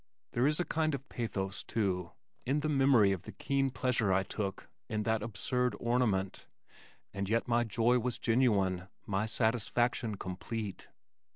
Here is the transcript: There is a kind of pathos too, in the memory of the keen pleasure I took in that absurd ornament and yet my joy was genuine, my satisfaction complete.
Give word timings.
There 0.31 0.47
is 0.47 0.59
a 0.59 0.65
kind 0.65 0.95
of 0.95 1.07
pathos 1.09 1.61
too, 1.63 2.13
in 2.43 2.61
the 2.61 2.69
memory 2.69 3.11
of 3.11 3.21
the 3.21 3.31
keen 3.31 3.69
pleasure 3.69 4.11
I 4.11 4.23
took 4.23 4.67
in 4.89 5.03
that 5.03 5.21
absurd 5.21 5.75
ornament 5.79 6.47
and 7.13 7.29
yet 7.29 7.47
my 7.47 7.63
joy 7.63 7.99
was 7.99 8.17
genuine, 8.17 8.87
my 9.05 9.27
satisfaction 9.27 10.15
complete. 10.15 10.87